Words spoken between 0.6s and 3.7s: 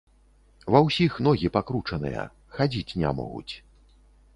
Ва ўсіх ногі пакручаныя, хадзіць не могуць.